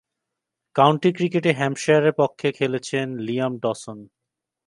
[0.75, 3.99] County ক্রিকেটে হ্যাম্পশায়ারের পক্ষে খেলছেন লিয়াম ডসন।